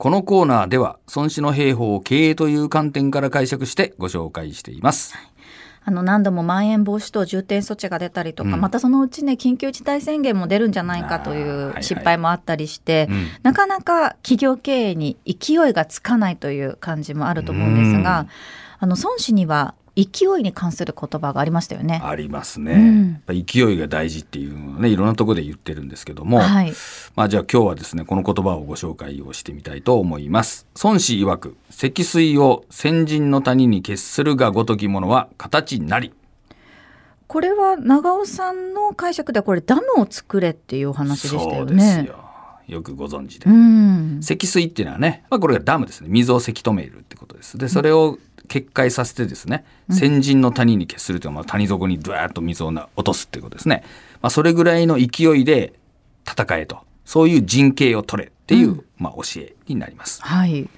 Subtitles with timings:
[0.00, 5.14] このコーナーでは孫子の兵法を経営という観点から解釈してご紹介しています。
[5.84, 18.26] あの何度もまん延防止等重点措置が出たりとか、うん、またそのうちね緊急事態宣言も出るんじゃないかという失敗もあったりして、はいはいうん、なかなか企業経営に勢いがつかないという感じもあると思うんですが、
[18.78, 19.74] あの孫子には
[20.04, 22.00] 勢いに関する言葉がありましたよね。
[22.02, 23.20] ありますね。
[23.28, 26.72] うん、勢いが大事っていうのをねいろんなところで言ってるんですけども、はい、
[27.16, 30.66] まあじゃあ今日はですねこの言葉をご紹介をしてみたいと思います。
[30.82, 36.12] 孫子曰く積水を先人の谷に決するがごときものは形なり。
[37.26, 42.04] これは長尾さんの解釈ではこれダムを作れっていうお話でしたよね。
[42.08, 42.30] よ
[42.70, 48.16] よくご存知で、うん、積水っていうのはね、まあ、これがダムですね水をせき止めるってことですでそれを
[48.50, 53.84] 決壊させてですね、先人の谷に決するというのは谷底にドワーッと水を落とすっていうことですね。
[54.20, 55.72] まあ、それぐらいの勢いで
[56.28, 60.20] 戦えと、そういう陣形を取れっていう、うん、まあ、教えになります。
[60.22, 60.68] はい。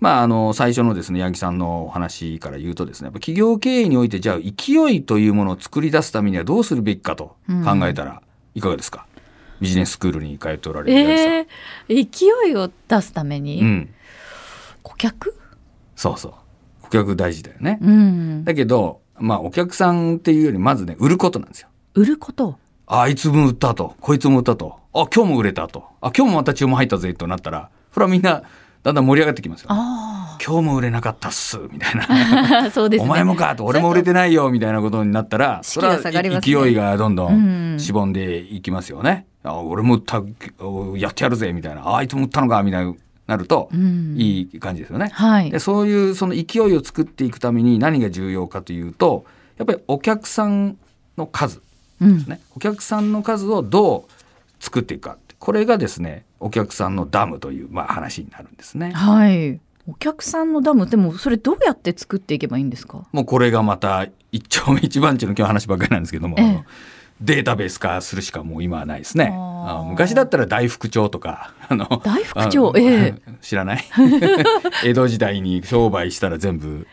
[0.00, 8.22] まあ、あの最初のですね八木さんのお話から言うとですね企業経営においてじゃあ勢いというものを作り出すためにはどうするべきかと考えたら
[8.54, 9.20] いかがですか、うん、
[9.60, 13.94] ビジネススクールに通っておられるえー、勢いを出すために、うん、
[14.82, 15.36] 顧客？
[15.96, 16.32] そうそう
[16.90, 17.78] 顧客大事だよね。
[17.80, 21.68] うん、だけど、まあお客さんっていうよりまずね、売ることなんですよ。
[21.94, 28.42] 売ることあいつ分売ったと、こいつも売ったと、あ、今日も売れたと、あ、今日もまた注文入ったぜとなったら、それはみんな
[28.82, 29.76] だんだん盛り上がってきますよ、ね。
[30.44, 39.26] 今日も売れなかったっすみたいなそうです、ね、お前もかと俺も売れてないよみたいなことになったらそれは勢いがどんどんしぼんでいきますよね。
[39.42, 40.22] あ俺も売った
[40.96, 42.94] やってやるぜみたいなあいつも売ったのかみたいな
[43.30, 43.70] なると
[44.16, 45.08] いい感じですよね。
[45.12, 49.24] はい、でそういうその勢いを作っていくために何が重要かというと
[49.56, 50.76] やっぱりお客さん
[51.16, 51.62] の数
[52.00, 54.12] ですね、うん、お客さんの数をどう
[54.62, 55.16] 作っていくか。
[55.38, 58.92] これがですねお客さんのダムという、まあ、話になるんですね。
[58.92, 59.58] はい。
[59.88, 63.06] お客さんのダムでもそれどうやって作っていけばいいんですか？
[63.12, 66.64] もうこれがまた一丁目一番地の今日話ばっかりなんですけども、ええ、
[67.20, 69.32] データベース化するしかもう今はないですね。
[69.88, 73.84] 昔だったら大福帳とかあの大福帳、ええ、 知らない？
[74.84, 76.86] 江戸時代に商売したら全部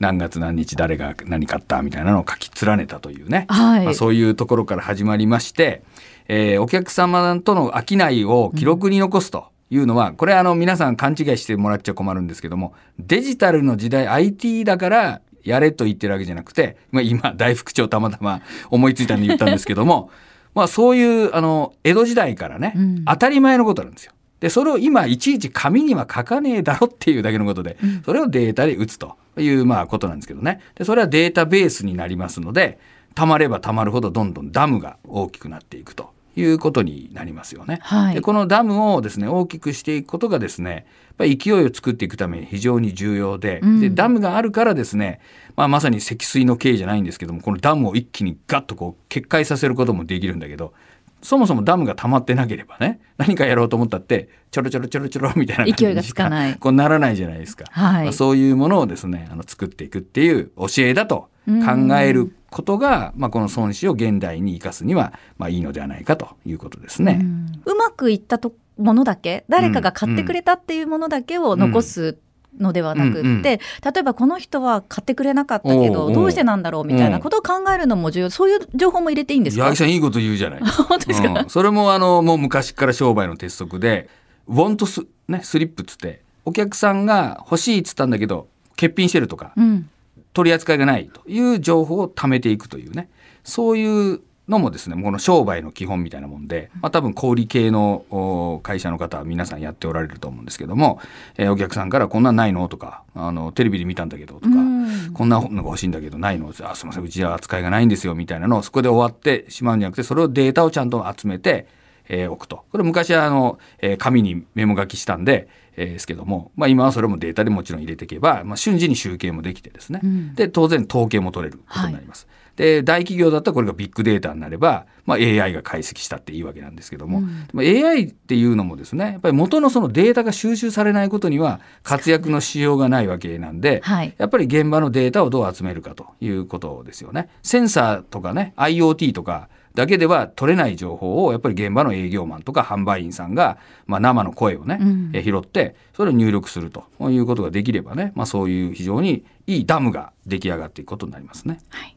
[0.00, 5.82] 何月何日誰が何買ったみたいなのを書き連ねたというね、はい、まあ、そういうところから始まりまして、
[6.28, 9.52] えー、お客様との商いを記録に残すと。
[9.70, 20.10] いうのはこれあの皆さん勘違いしてもらっちゃ困るんですけどもデジタルの時代 IT だからやれと言ってるわけじゃなくて、まあ、今大福長たまたま思いついたんで言ったんですけども
[20.54, 24.12] まあそういうあの江戸時代からね、うん、当たり前のことなんですよ。
[24.40, 30.60] でそれを今いちいち紙には書かねえだろっていうだけのことで、それをデータで打つというまあことなんですけどね。
[30.74, 32.78] でそれはデータベースになりますので
[33.14, 37.78] たまればたまるほどどんどんダムが大きくなっていくということになりますよね。
[37.82, 40.82] はい、でこのダムをですね大きくしていくことがですねやっ
[41.18, 45.20] ぱり勢いを作っていくために非常に重要でうん、でダムがあるからですね、
[45.56, 50.74] まあ、まさに積水の経じゃないんですけどもこのダムを一気にガッとこう決壊させることもできるんだけど
[51.22, 56.54] そもそもダムが溜まってなければね何かやろうと思ったってちょろちょろちょろちょろみたいな 勢いがつかない。
[56.56, 67.20] こうならないじゃないですか、はい、まあ、そういうものをですねあの作っていくっていう教えだと考えることが、まあ、この孫子を現代に生かすには、まあ、いいのではないかということですね。
[67.66, 72.18] ううまくいったとものだけ誰かが買ってくれたっていうものだけを残す
[72.58, 73.36] のではなくって、うん。
[73.36, 73.58] うん、例
[73.98, 78.30] えばこの人は買ってくれなかったけどどうしてなんだろうみたいなことを考えるのも重要。
[78.30, 79.64] そういう情報も入れていいんですか？
[79.64, 80.60] 八木さんいいこと言うじゃない。
[80.64, 84.08] 本当ですか、うん、それもあのもう昔から商売の鉄則で
[84.46, 89.88] ウォントス、ね、スリップっつってお客さんが欲しいっつったんだけど欠品してるとか、うん、
[90.32, 93.08] 取り扱いがないという情報を貯めていくというね
[93.44, 101.00] そういうのもですねこの商売の基本みたいなもんで、まあ、多分小売系の会社の方は皆さんやっておられると思うんですけども、
[101.36, 104.48] えー、お客さんから「こんなんないの?」とかあの「テレビで見たんだけど」とか
[105.14, 111.66] 「こんなのが欲しいんだけどないの?」あ「すいませんうちは扱いがないんですよ」みたいなのをそこで終わってしまうんじゃなくてそれをデータをちゃんと集めて、
[112.08, 112.64] えー、置くと。
[112.70, 122.26] これ昔はあの、えー、紙にメモ書きしたんでえー、ですけども、まあ、今はそれもデータでもちろん入れていけば、まあ、瞬時に集計もできてですね、うん、で当然統計も取れることになります。
[122.28, 137.28] はい、で大企業だったらこれがビッグデータになれば、まあ、AI が解析したっていいわけなんですけども、うん、AI っていうのもですねやっぱり元のそのデータが収集されないことには活躍のしようがないわけなんで、はい、やっぱり現場のデータをどう集めるかということですよね。
[137.42, 151.58] センサーとかね IoT とかだけでは取れない情報をやっぱり現場の営業マンとか販売員さんが、まあ、生の声をね、うん、拾ってそれを入力するということができればね、まあ、そういう非常にいいダムが出来上がっていくことになりますね。
[151.70, 151.96] はい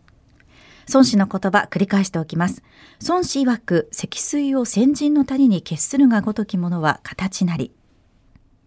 [0.89, 2.63] 孫子の言葉繰り返しておきます。
[3.07, 7.73] 孫子曰く積水を先人の谷に決するがごときものは形なり。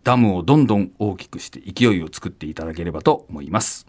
[0.04, 3.86] ダムをどんどん大きくして勢いを作っていただければと思います。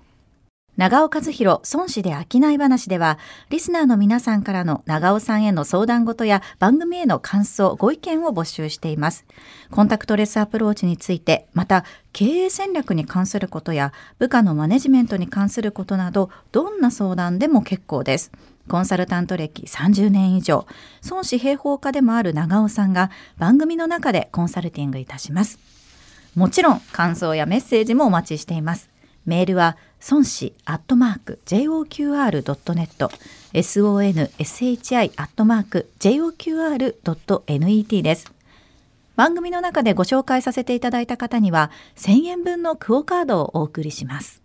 [0.82, 3.20] 長尾和弘孫子で商い話では
[3.52, 9.28] リスナーの皆さんからの長尾さんへの相談事や番組への感想ご意見を募集しています。
[9.70, 18.32] コンタクトレスアプローチについてまた経営戦略に関することや部下のマネジメントに関することなどどんな相談でも結構です。
[18.68, 20.66] コンサルタント歴30年以上
[21.12, 25.60] 孫子平方家でもある長尾さんが番組の中でコンサルティングいたします。
[26.34, 28.90] もちろん感想やメッセージもお待ちしています。
[29.28, 29.78] メールは
[30.10, 33.10] 孫子アットマーク JOQR.net
[33.54, 38.32] sonshi アットマーク JOQR.net です。
[39.16, 44.41] 番組の中でご紹介させていただいた方には1000円分のクオカードをお送りします。